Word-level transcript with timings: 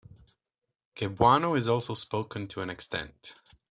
Cebuano 0.95 1.55
is 1.55 1.67
also 1.67 1.93
spoken 1.93 2.47
to 2.47 2.61
an 2.61 2.71
extent. 2.71 3.35